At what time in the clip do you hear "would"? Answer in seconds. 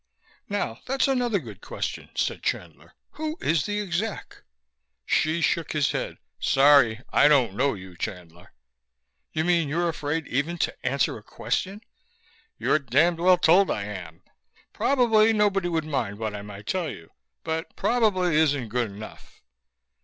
15.69-15.85